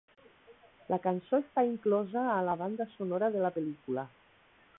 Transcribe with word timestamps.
La 0.93 0.97
cançó 1.03 1.39
està 1.43 1.65
inclosa 1.67 2.25
a 2.39 2.41
la 2.49 2.57
banda 2.63 2.89
sonora 2.97 3.31
de 3.37 3.45
la 3.45 3.57
pel·lícula. 3.61 4.11